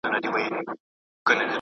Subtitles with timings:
[0.03, 0.43] که وخت وي،
[1.25, 1.49] وخت نيسم!.